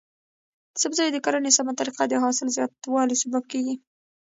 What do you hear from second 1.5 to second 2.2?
سمه طریقه د